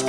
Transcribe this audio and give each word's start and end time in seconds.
Hi, 0.00 0.04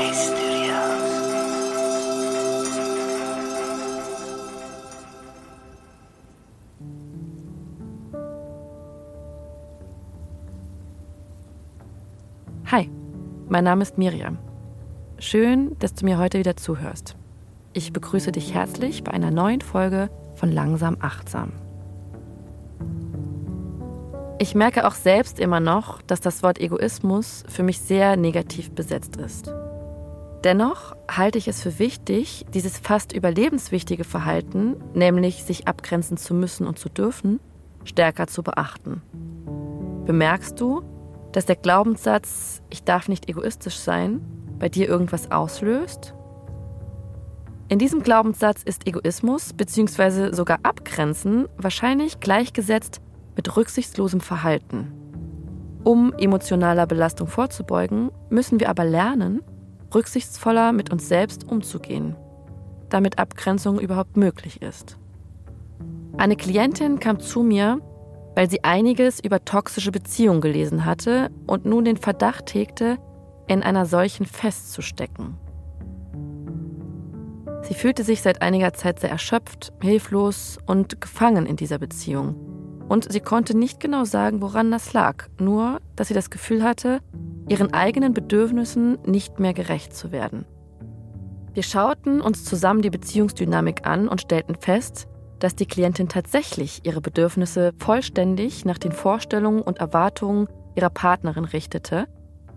mein 13.47 13.63
Name 13.63 13.81
ist 13.81 13.97
Miriam. 13.97 14.37
Schön, 15.17 15.75
dass 15.79 15.95
du 15.95 16.05
mir 16.05 16.19
heute 16.19 16.37
wieder 16.37 16.55
zuhörst. 16.55 17.15
Ich 17.73 17.91
begrüße 17.91 18.31
dich 18.31 18.53
herzlich 18.53 19.03
bei 19.03 19.11
einer 19.11 19.31
neuen 19.31 19.61
Folge 19.61 20.11
von 20.35 20.51
Langsam 20.51 20.97
Achtsam. 20.99 21.53
Ich 24.37 24.53
merke 24.53 24.87
auch 24.87 24.93
selbst 24.93 25.39
immer 25.39 25.59
noch, 25.59 26.03
dass 26.03 26.21
das 26.21 26.43
Wort 26.43 26.59
Egoismus 26.59 27.43
für 27.49 27.63
mich 27.63 27.79
sehr 27.79 28.17
negativ 28.17 28.71
besetzt 28.71 29.17
ist. 29.17 29.51
Dennoch 30.43 30.95
halte 31.09 31.37
ich 31.37 31.49
es 31.49 31.61
für 31.61 31.79
wichtig, 31.79 32.45
dieses 32.53 32.77
fast 32.77 33.11
überlebenswichtige 33.11 34.05
Verhalten, 34.05 34.77
nämlich 34.93 35.43
sich 35.43 35.67
abgrenzen 35.67 36.15
zu 36.15 36.33
müssen 36.33 36.65
und 36.65 36.79
zu 36.79 36.87
dürfen, 36.87 37.41
stärker 37.83 38.27
zu 38.27 38.41
beachten. 38.41 39.01
Bemerkst 40.05 40.59
du, 40.61 40.81
dass 41.33 41.45
der 41.45 41.57
Glaubenssatz, 41.57 42.61
ich 42.69 42.83
darf 42.83 43.09
nicht 43.09 43.29
egoistisch 43.29 43.77
sein, 43.77 44.21
bei 44.57 44.69
dir 44.69 44.87
irgendwas 44.87 45.29
auslöst? 45.29 46.13
In 47.67 47.77
diesem 47.77 48.01
Glaubenssatz 48.01 48.63
ist 48.63 48.87
Egoismus 48.87 49.53
bzw. 49.53 50.33
sogar 50.33 50.59
Abgrenzen 50.63 51.47
wahrscheinlich 51.57 52.19
gleichgesetzt 52.19 53.01
mit 53.35 53.55
rücksichtslosem 53.55 54.21
Verhalten. 54.21 54.91
Um 55.83 56.13
emotionaler 56.13 56.87
Belastung 56.87 57.27
vorzubeugen, 57.27 58.09
müssen 58.29 58.59
wir 58.59 58.69
aber 58.69 58.85
lernen, 58.85 59.41
rücksichtsvoller 59.93 60.71
mit 60.71 60.91
uns 60.91 61.07
selbst 61.07 61.47
umzugehen, 61.47 62.15
damit 62.89 63.19
Abgrenzung 63.19 63.79
überhaupt 63.79 64.17
möglich 64.17 64.61
ist. 64.61 64.97
Eine 66.17 66.35
Klientin 66.35 66.99
kam 66.99 67.19
zu 67.19 67.43
mir, 67.43 67.79
weil 68.35 68.49
sie 68.49 68.63
einiges 68.63 69.19
über 69.19 69.43
toxische 69.43 69.91
Beziehungen 69.91 70.41
gelesen 70.41 70.85
hatte 70.85 71.29
und 71.47 71.65
nun 71.65 71.85
den 71.85 71.97
Verdacht 71.97 72.53
hegte, 72.53 72.97
in 73.47 73.63
einer 73.63 73.85
solchen 73.85 74.25
festzustecken. 74.25 75.37
Sie 77.63 77.73
fühlte 77.73 78.03
sich 78.03 78.21
seit 78.21 78.41
einiger 78.41 78.73
Zeit 78.73 78.99
sehr 78.99 79.09
erschöpft, 79.09 79.73
hilflos 79.81 80.57
und 80.65 81.01
gefangen 81.01 81.45
in 81.45 81.55
dieser 81.55 81.77
Beziehung. 81.77 82.35
Und 82.87 83.11
sie 83.11 83.19
konnte 83.19 83.55
nicht 83.55 83.79
genau 83.79 84.05
sagen, 84.05 84.41
woran 84.41 84.71
das 84.71 84.93
lag, 84.93 85.27
nur 85.39 85.79
dass 85.95 86.07
sie 86.07 86.13
das 86.13 86.29
Gefühl 86.31 86.63
hatte, 86.63 86.99
ihren 87.49 87.73
eigenen 87.73 88.13
Bedürfnissen 88.13 88.99
nicht 89.05 89.39
mehr 89.39 89.53
gerecht 89.53 89.93
zu 89.93 90.11
werden. 90.11 90.45
Wir 91.53 91.63
schauten 91.63 92.21
uns 92.21 92.45
zusammen 92.45 92.81
die 92.81 92.91
Beziehungsdynamik 92.91 93.85
an 93.85 94.07
und 94.07 94.21
stellten 94.21 94.55
fest, 94.55 95.07
dass 95.39 95.55
die 95.55 95.65
Klientin 95.65 96.07
tatsächlich 96.07 96.81
ihre 96.83 97.01
Bedürfnisse 97.01 97.73
vollständig 97.77 98.65
nach 98.65 98.77
den 98.77 98.91
Vorstellungen 98.91 99.61
und 99.61 99.79
Erwartungen 99.79 100.47
ihrer 100.75 100.89
Partnerin 100.89 101.45
richtete 101.45 102.07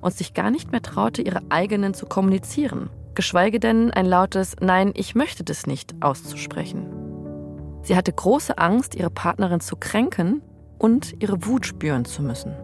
und 0.00 0.14
sich 0.14 0.34
gar 0.34 0.50
nicht 0.50 0.72
mehr 0.72 0.82
traute, 0.82 1.22
ihre 1.22 1.40
eigenen 1.48 1.94
zu 1.94 2.06
kommunizieren, 2.06 2.90
geschweige 3.14 3.60
denn 3.60 3.90
ein 3.92 4.06
lautes 4.06 4.56
Nein, 4.60 4.92
ich 4.94 5.14
möchte 5.14 5.42
das 5.42 5.66
nicht 5.66 5.94
auszusprechen. 6.00 6.86
Sie 7.82 7.96
hatte 7.96 8.12
große 8.12 8.58
Angst, 8.58 8.94
ihre 8.94 9.10
Partnerin 9.10 9.60
zu 9.60 9.76
kränken 9.76 10.42
und 10.78 11.14
ihre 11.20 11.46
Wut 11.46 11.66
spüren 11.66 12.04
zu 12.04 12.22
müssen. 12.22 12.54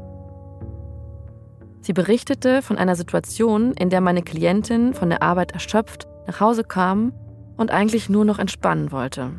Sie 1.81 1.93
berichtete 1.93 2.63
von 2.63 2.79
einer 2.79 2.97
Situation, 2.97 3.73
in 3.73 3.91
der 3.91 4.01
meine 4.01 4.23
Klientin 4.23 4.95
von 4.95 5.09
der 5.09 5.23
Arbeit 5.23 5.53
erschöpft 5.53 6.07
nach 6.27 6.41
Hause 6.41 6.65
kam 6.65 7.13
und 7.57 7.71
eigentlich 7.71 8.09
nur 8.09 8.25
noch 8.25 8.39
entspannen 8.39 8.93
wollte. 8.93 9.31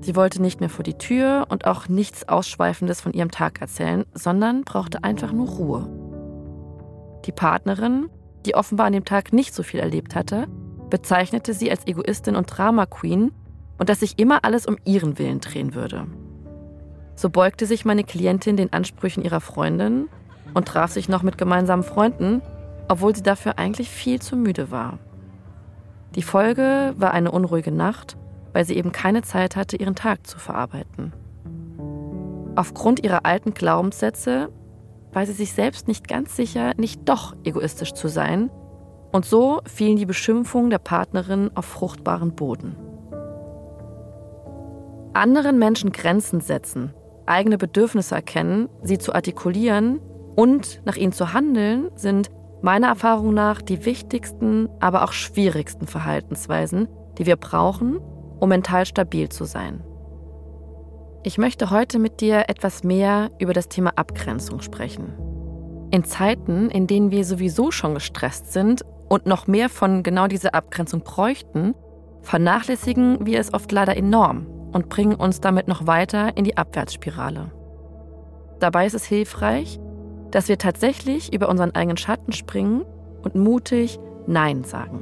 Sie 0.00 0.14
wollte 0.14 0.40
nicht 0.40 0.60
mehr 0.60 0.68
vor 0.68 0.84
die 0.84 0.98
Tür 0.98 1.46
und 1.48 1.66
auch 1.66 1.88
nichts 1.88 2.28
Ausschweifendes 2.28 3.00
von 3.00 3.12
ihrem 3.12 3.30
Tag 3.30 3.60
erzählen, 3.60 4.04
sondern 4.14 4.62
brauchte 4.62 5.02
einfach 5.02 5.32
nur 5.32 5.48
Ruhe. 5.48 5.88
Die 7.24 7.32
Partnerin, 7.32 8.08
die 8.44 8.54
offenbar 8.54 8.86
an 8.86 8.92
dem 8.92 9.04
Tag 9.04 9.32
nicht 9.32 9.54
so 9.54 9.62
viel 9.62 9.80
erlebt 9.80 10.14
hatte, 10.14 10.46
bezeichnete 10.90 11.54
sie 11.54 11.70
als 11.70 11.86
Egoistin 11.86 12.36
und 12.36 12.46
Drama 12.46 12.86
Queen 12.86 13.32
und 13.78 13.88
dass 13.88 14.00
sich 14.00 14.18
immer 14.18 14.44
alles 14.44 14.66
um 14.66 14.76
ihren 14.84 15.18
Willen 15.18 15.40
drehen 15.40 15.74
würde. 15.74 16.06
So 17.16 17.30
beugte 17.30 17.66
sich 17.66 17.84
meine 17.84 18.04
Klientin 18.04 18.56
den 18.56 18.72
Ansprüchen 18.72 19.24
ihrer 19.24 19.40
Freundin 19.40 20.08
und 20.56 20.66
traf 20.66 20.90
sich 20.90 21.10
noch 21.10 21.22
mit 21.22 21.36
gemeinsamen 21.36 21.82
Freunden, 21.82 22.40
obwohl 22.88 23.14
sie 23.14 23.22
dafür 23.22 23.58
eigentlich 23.58 23.90
viel 23.90 24.22
zu 24.22 24.36
müde 24.36 24.70
war. 24.70 24.98
Die 26.14 26.22
Folge 26.22 26.94
war 26.96 27.10
eine 27.12 27.30
unruhige 27.30 27.70
Nacht, 27.70 28.16
weil 28.54 28.64
sie 28.64 28.74
eben 28.74 28.90
keine 28.90 29.20
Zeit 29.20 29.54
hatte, 29.54 29.76
ihren 29.76 29.94
Tag 29.94 30.26
zu 30.26 30.38
verarbeiten. 30.38 31.12
Aufgrund 32.56 33.04
ihrer 33.04 33.26
alten 33.26 33.52
Glaubenssätze 33.52 34.48
war 35.12 35.26
sie 35.26 35.34
sich 35.34 35.52
selbst 35.52 35.88
nicht 35.88 36.08
ganz 36.08 36.34
sicher, 36.36 36.72
nicht 36.78 37.06
doch 37.06 37.36
egoistisch 37.44 37.92
zu 37.92 38.08
sein, 38.08 38.50
und 39.12 39.26
so 39.26 39.60
fielen 39.66 39.96
die 39.96 40.06
Beschimpfungen 40.06 40.70
der 40.70 40.78
Partnerin 40.78 41.50
auf 41.54 41.66
fruchtbaren 41.66 42.34
Boden. 42.34 42.76
Anderen 45.12 45.58
Menschen 45.58 45.92
Grenzen 45.92 46.40
setzen, 46.40 46.94
eigene 47.26 47.58
Bedürfnisse 47.58 48.14
erkennen, 48.14 48.70
sie 48.82 48.96
zu 48.96 49.14
artikulieren 49.14 50.00
und 50.36 50.82
nach 50.84 50.96
ihnen 50.96 51.12
zu 51.12 51.32
handeln, 51.32 51.90
sind 51.96 52.30
meiner 52.62 52.88
Erfahrung 52.88 53.34
nach 53.34 53.62
die 53.62 53.84
wichtigsten, 53.84 54.68
aber 54.80 55.02
auch 55.02 55.12
schwierigsten 55.12 55.86
Verhaltensweisen, 55.86 56.88
die 57.18 57.26
wir 57.26 57.36
brauchen, 57.36 57.98
um 58.38 58.48
mental 58.48 58.86
stabil 58.86 59.28
zu 59.28 59.44
sein. 59.44 59.82
Ich 61.22 61.38
möchte 61.38 61.70
heute 61.70 61.98
mit 61.98 62.20
dir 62.20 62.44
etwas 62.48 62.84
mehr 62.84 63.30
über 63.38 63.52
das 63.52 63.68
Thema 63.68 63.92
Abgrenzung 63.96 64.60
sprechen. 64.60 65.12
In 65.90 66.04
Zeiten, 66.04 66.70
in 66.70 66.86
denen 66.86 67.10
wir 67.10 67.24
sowieso 67.24 67.70
schon 67.70 67.94
gestresst 67.94 68.52
sind 68.52 68.84
und 69.08 69.26
noch 69.26 69.46
mehr 69.46 69.68
von 69.68 70.02
genau 70.02 70.26
dieser 70.26 70.54
Abgrenzung 70.54 71.00
bräuchten, 71.00 71.74
vernachlässigen 72.22 73.24
wir 73.24 73.40
es 73.40 73.54
oft 73.54 73.72
leider 73.72 73.96
enorm 73.96 74.46
und 74.72 74.88
bringen 74.88 75.14
uns 75.14 75.40
damit 75.40 75.68
noch 75.68 75.86
weiter 75.86 76.36
in 76.36 76.44
die 76.44 76.56
Abwärtsspirale. 76.56 77.52
Dabei 78.58 78.86
ist 78.86 78.94
es 78.94 79.04
hilfreich, 79.04 79.78
dass 80.36 80.50
wir 80.50 80.58
tatsächlich 80.58 81.32
über 81.32 81.48
unseren 81.48 81.74
eigenen 81.74 81.96
Schatten 81.96 82.30
springen 82.32 82.84
und 83.22 83.36
mutig 83.36 83.98
Nein 84.26 84.64
sagen. 84.64 85.00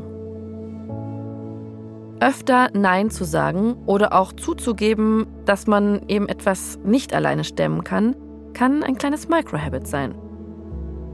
Öfter 2.20 2.68
Nein 2.72 3.10
zu 3.10 3.24
sagen 3.24 3.74
oder 3.86 4.12
auch 4.12 4.32
zuzugeben, 4.32 5.26
dass 5.44 5.66
man 5.66 6.02
eben 6.06 6.28
etwas 6.28 6.78
nicht 6.84 7.12
alleine 7.12 7.42
stemmen 7.42 7.82
kann, 7.82 8.14
kann 8.52 8.84
ein 8.84 8.96
kleines 8.96 9.28
Microhabit 9.28 9.88
sein. 9.88 10.14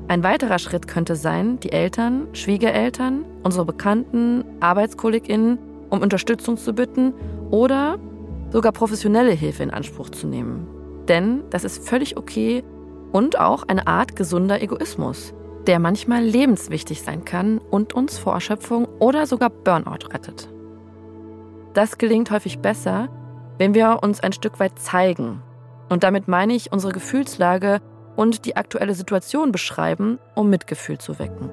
Ein 0.09 0.23
weiterer 0.23 0.59
Schritt 0.59 0.87
könnte 0.87 1.17
sein, 1.17 1.59
die 1.61 1.73
Eltern, 1.73 2.29
Schwiegereltern, 2.35 3.25
unsere 3.43 3.65
Bekannten, 3.65 4.45
ArbeitskollegInnen 4.61 5.59
um 5.89 6.03
Unterstützung 6.03 6.59
zu 6.59 6.75
bitten 6.75 7.15
oder 7.51 7.99
sogar 8.51 8.73
professionelle 8.73 9.33
Hilfe 9.33 9.63
in 9.63 9.71
Anspruch 9.71 10.11
zu 10.11 10.27
nehmen. 10.27 10.67
Denn 11.09 11.43
das 11.49 11.65
ist 11.65 11.89
völlig 11.89 12.19
okay 12.19 12.63
und 13.13 13.39
auch 13.39 13.65
eine 13.69 13.87
Art 13.87 14.17
gesunder 14.17 14.63
Egoismus, 14.63 15.35
der 15.67 15.79
manchmal 15.79 16.23
lebenswichtig 16.23 17.03
sein 17.03 17.25
kann 17.25 17.59
und 17.59 17.93
uns 17.93 18.19
vor 18.19 18.35
Erschöpfung 18.35 18.87
oder 18.99 19.27
sogar 19.27 19.51
Burnout 19.51 20.09
rettet. 20.13 20.49
Das 21.75 21.99
gelingt 21.99 22.31
häufig 22.31 22.59
besser, 22.59 23.09
wenn 23.59 23.75
wir 23.75 24.01
uns 24.03 24.21
ein 24.21 24.33
Stück 24.33 24.59
weit 24.59 24.79
zeigen. 24.79 25.43
Und 25.89 26.03
damit 26.03 26.29
meine 26.29 26.55
ich 26.55 26.73
unsere 26.73 26.93
Gefühlslage 26.93 27.81
und 28.17 28.45
die 28.45 28.57
aktuelle 28.57 28.95
Situation 28.95 29.53
beschreiben, 29.53 30.19
um 30.35 30.51
Mitgefühl 30.51 30.99
zu 30.99 31.19
wecken. 31.19 31.51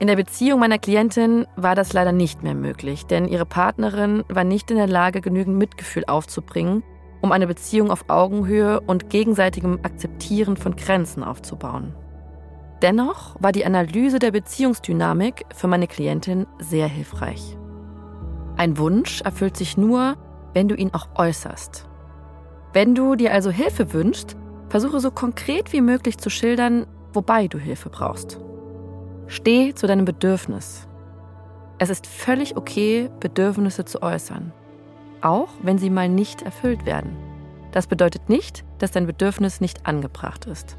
In 0.00 0.06
der 0.06 0.16
Beziehung 0.16 0.60
meiner 0.60 0.78
Klientin 0.78 1.46
war 1.56 1.74
das 1.74 1.92
leider 1.92 2.12
nicht 2.12 2.44
mehr 2.44 2.54
möglich, 2.54 3.06
denn 3.06 3.26
ihre 3.26 3.46
Partnerin 3.46 4.22
war 4.28 4.44
nicht 4.44 4.70
in 4.70 4.76
der 4.76 4.86
Lage, 4.86 5.20
genügend 5.20 5.58
Mitgefühl 5.58 6.04
aufzubringen, 6.06 6.84
um 7.20 7.32
eine 7.32 7.46
Beziehung 7.46 7.90
auf 7.90 8.04
Augenhöhe 8.08 8.80
und 8.80 9.10
gegenseitigem 9.10 9.80
Akzeptieren 9.82 10.56
von 10.56 10.76
Grenzen 10.76 11.22
aufzubauen. 11.22 11.94
Dennoch 12.82 13.36
war 13.40 13.52
die 13.52 13.64
Analyse 13.64 14.18
der 14.18 14.30
Beziehungsdynamik 14.30 15.44
für 15.54 15.66
meine 15.66 15.88
Klientin 15.88 16.46
sehr 16.60 16.86
hilfreich. 16.86 17.56
Ein 18.56 18.78
Wunsch 18.78 19.20
erfüllt 19.22 19.56
sich 19.56 19.76
nur, 19.76 20.16
wenn 20.54 20.68
du 20.68 20.74
ihn 20.74 20.94
auch 20.94 21.08
äußerst. 21.16 21.88
Wenn 22.72 22.94
du 22.94 23.16
dir 23.16 23.32
also 23.32 23.50
Hilfe 23.50 23.92
wünschst, 23.92 24.36
versuche 24.68 25.00
so 25.00 25.10
konkret 25.10 25.72
wie 25.72 25.80
möglich 25.80 26.18
zu 26.18 26.30
schildern, 26.30 26.86
wobei 27.12 27.48
du 27.48 27.58
Hilfe 27.58 27.88
brauchst. 27.88 28.40
Steh 29.26 29.74
zu 29.74 29.86
deinem 29.86 30.04
Bedürfnis. 30.04 30.86
Es 31.78 31.90
ist 31.90 32.06
völlig 32.06 32.56
okay, 32.56 33.10
Bedürfnisse 33.20 33.84
zu 33.84 34.02
äußern, 34.02 34.52
auch 35.22 35.48
wenn 35.62 35.78
sie 35.78 35.90
mal 35.90 36.08
nicht 36.08 36.42
erfüllt 36.42 36.86
werden. 36.86 37.16
Das 37.72 37.86
bedeutet 37.86 38.28
nicht, 38.28 38.64
dass 38.78 38.90
dein 38.90 39.06
Bedürfnis 39.06 39.60
nicht 39.60 39.86
angebracht 39.86 40.46
ist. 40.46 40.76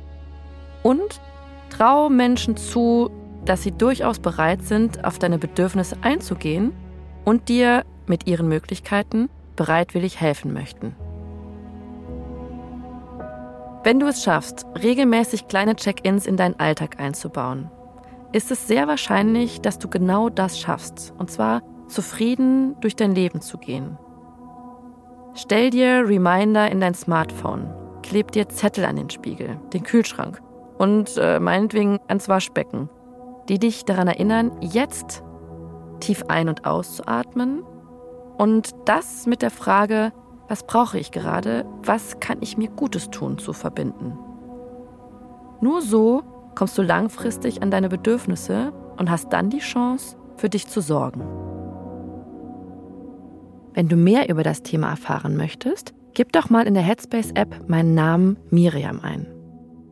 Und 0.84 1.22
trau 1.70 2.10
Menschen 2.10 2.58
zu, 2.58 3.12
dass 3.46 3.64
sie 3.64 3.72
durchaus 3.72 4.20
bereit 4.20 4.64
sind, 4.64 5.06
auf 5.06 5.20
deine 5.20 5.38
Bedürfnisse 5.38 5.98
einzugehen 6.02 6.74
und 7.26 7.50
dir 7.50 7.86
mit 8.08 8.28
ihren 8.28 8.48
Möglichkeiten 8.48 9.30
bereitwillig 9.56 10.20
helfen 10.20 10.54
möchten. 10.54 10.96
Wenn 13.84 14.00
du 14.00 14.08
es 14.08 14.24
schaffst, 14.24 14.66
regelmäßig 14.82 15.48
kleine 15.48 15.76
Check-ins 15.76 16.26
in 16.26 16.38
deinen 16.38 16.60
Alltag 16.60 17.00
einzubauen, 17.00 17.72
ist 18.32 18.52
es 18.52 18.68
sehr 18.68 18.88
wahrscheinlich, 18.88 19.62
dass 19.62 19.80
du 19.80 19.88
genau 19.88 20.30
das 20.30 20.60
schaffst, 20.60 21.14
und 21.18 21.32
zwar 21.32 21.62
zufrieden 21.88 22.76
durch 22.82 22.96
dein 22.96 23.16
Leben 23.16 23.42
zu 23.42 23.58
gehen. 23.58 23.98
Stell 25.36 25.70
dir 25.70 26.04
Reminder 26.08 26.70
in 26.72 26.80
dein 26.82 26.94
Smartphone, 26.94 27.74
kleb 28.04 28.32
dir 28.32 28.50
Zettel 28.50 28.86
an 28.86 28.96
den 28.96 29.10
Spiegel, 29.10 29.60
den 29.74 29.84
Kühlschrank 29.84 30.42
und 30.78 31.18
äh, 31.18 31.40
meinetwegen 31.40 32.00
ans 32.08 32.28
Waschbecken, 32.28 32.90
die 33.48 33.60
dich 33.60 33.86
daran 33.86 34.08
erinnern, 34.08 34.52
jetzt 34.62 35.24
tief 36.00 36.24
ein- 36.28 36.50
und 36.50 36.66
auszuatmen 36.66 37.64
und 38.38 38.72
das 38.86 39.28
mit 39.28 39.42
der 39.42 39.52
Frage, 39.52 40.12
was 40.48 40.64
brauche 40.64 40.98
ich 40.98 41.12
gerade, 41.12 41.66
was 41.84 42.20
kann 42.20 42.38
ich 42.42 42.58
mir 42.58 42.70
Gutes 42.70 43.10
tun, 43.12 43.38
zu 43.38 43.54
verbinden. 43.54 44.18
Nur 45.62 45.82
so 45.82 46.24
kommst 46.56 46.78
du 46.78 46.82
langfristig 46.82 47.62
an 47.62 47.70
deine 47.70 47.90
Bedürfnisse 47.90 48.74
und 48.98 49.12
hast 49.12 49.32
dann 49.32 49.50
die 49.50 49.60
Chance, 49.60 50.18
für 50.38 50.50
dich 50.50 50.68
zu 50.68 50.82
sorgen. 50.82 51.49
Wenn 53.80 53.88
du 53.88 53.96
mehr 53.96 54.28
über 54.28 54.44
das 54.44 54.62
Thema 54.62 54.90
erfahren 54.90 55.38
möchtest, 55.38 55.94
gib 56.14 56.34
doch 56.34 56.50
mal 56.50 56.68
in 56.68 56.74
der 56.74 56.84
Headspace-App 56.84 57.70
meinen 57.70 57.94
Namen 57.94 58.36
Miriam 58.50 59.00
ein. 59.00 59.26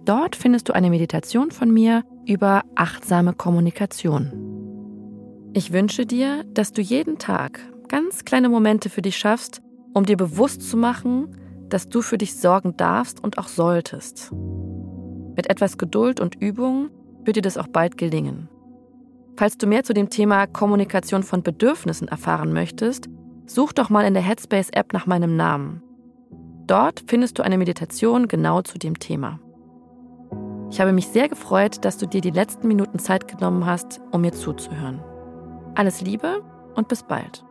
Dort 0.04 0.36
findest 0.36 0.68
du 0.68 0.74
eine 0.74 0.89
Meditation 0.89 1.51
von 1.51 1.74
mir 1.74 2.04
über 2.25 2.63
achtsame 2.75 3.31
Kommunikation. 3.31 4.34
Ich 5.54 5.72
wünsche 5.72 6.06
dir, 6.06 6.44
dass 6.54 6.74
du 6.74 6.81
jeden 6.81 7.18
Tag 7.18 7.62
ganz 7.88 8.25
kleine 8.25 8.50
Momente 8.50 8.89
für 8.89 9.01
dich 9.01 9.16
schaffst, 9.16 9.62
um 9.94 10.06
dir 10.06 10.18
bewusst 10.18 10.69
zu 10.69 10.75
machen, 10.75 11.38
dass 11.69 11.88
du 11.88 12.01
für 12.01 12.18
dich 12.18 12.36
sorgen 12.36 12.75
darfst 12.75 13.24
und 13.24 13.38
auch 13.38 13.48
solltest. 13.48 14.34
Mit 15.38 15.50
etwas 15.50 15.78
Geduld 15.78 16.19
und 16.19 16.36
Übung 16.36 16.89
wird 17.24 17.38
dir 17.38 17.42
das 17.42 17.57
auch 17.57 17.68
bald 17.68 17.98
gelingen. 17.98 18.50
Falls 19.38 19.57
du 19.57 19.66
mehr 19.66 19.86
zu 19.86 19.94
dem 19.94 20.10
Thema 20.10 20.45
Kommunikation 20.45 21.24
von 21.24 21.42
Bedürfnissen 21.42 22.10
erfahren 22.10 22.51
möchtest, 22.51 23.07
such 23.47 23.73
doch 23.73 23.89
mal 23.89 24.05
in 24.05 24.13
der 24.13 24.23
Headspace-App 24.23 24.94
nach 24.94 25.07
meinem 25.07 25.35
Namen. 25.35 25.81
Dort 26.67 27.03
findest 27.07 27.39
du 27.39 27.44
eine 27.44 27.57
Meditation 27.57 28.27
genau 28.27 28.61
zu 28.61 28.77
dem 28.77 28.99
Thema. 28.99 29.39
Ich 30.69 30.81
habe 30.81 30.91
mich 30.91 31.07
sehr 31.07 31.29
gefreut, 31.29 31.85
dass 31.85 31.97
du 31.97 32.05
dir 32.05 32.21
die 32.21 32.29
letzten 32.29 32.67
Minuten 32.67 32.99
Zeit 32.99 33.27
genommen 33.27 33.65
hast, 33.65 34.01
um 34.11 34.21
mir 34.21 34.33
zuzuhören. 34.33 35.01
Alles 35.75 36.01
Liebe 36.01 36.44
und 36.75 36.89
bis 36.89 37.03
bald. 37.03 37.46